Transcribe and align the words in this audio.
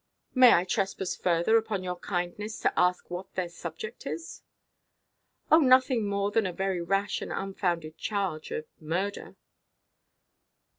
"May 0.33 0.51
I 0.55 0.63
trespass 0.65 1.15
further 1.15 1.57
upon 1.57 1.83
your 1.83 1.97
kindness, 1.99 2.57
to 2.61 2.73
ask 2.75 3.11
what 3.11 3.35
their 3.35 3.49
subject 3.49 4.07
is?" 4.07 4.41
"Oh, 5.51 5.59
nothing 5.59 6.07
more 6.07 6.31
than 6.31 6.47
a 6.47 6.53
very 6.53 6.81
rash 6.81 7.21
and 7.21 7.31
unfounded 7.31 7.99
charge 7.99 8.49
of 8.49 8.65
murder." 8.79 9.35